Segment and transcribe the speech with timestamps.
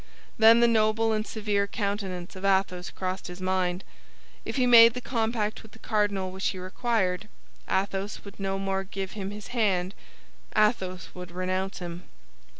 [0.39, 3.83] Then the noble and severe countenance of Athos crossed his mind;
[4.45, 7.29] if he made the compact with the cardinal which he required,
[7.69, 12.05] Athos would no more give him his hand—Athos would renounce him.